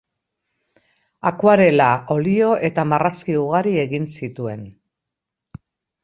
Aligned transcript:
Akuarela, 1.31 1.89
olio 2.15 2.47
eta 2.69 2.85
marrazki 2.93 3.35
ugari 3.41 3.75
egin 3.83 4.09
zituen. 4.21 4.65